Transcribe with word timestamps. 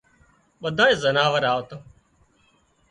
ٻڌانئي 0.61 0.93
زناور 1.03 1.41
آوتان 1.53 1.79